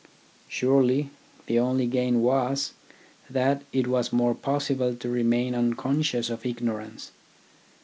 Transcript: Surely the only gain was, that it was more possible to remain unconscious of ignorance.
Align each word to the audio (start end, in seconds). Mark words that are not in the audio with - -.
Surely 0.49 1.11
the 1.45 1.59
only 1.59 1.85
gain 1.85 2.23
was, 2.23 2.73
that 3.29 3.61
it 3.71 3.85
was 3.85 4.11
more 4.11 4.33
possible 4.33 4.95
to 4.95 5.09
remain 5.09 5.53
unconscious 5.53 6.31
of 6.31 6.43
ignorance. 6.43 7.11